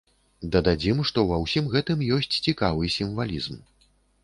[0.53, 3.63] Дададзім, што ва ўсім гэтым ёсць цікавы сімвалізм.